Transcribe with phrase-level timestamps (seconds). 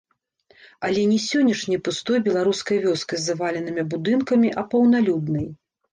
[0.87, 5.47] Але не сённяшняй пустой беларускай вёскай з заваленымі будынкамі, а паўналюднай.